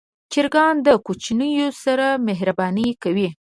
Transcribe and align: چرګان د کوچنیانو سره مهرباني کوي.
چرګان 0.31 0.75
د 0.85 0.87
کوچنیانو 1.05 1.77
سره 1.83 2.07
مهرباني 2.27 2.87
کوي. 3.03 3.29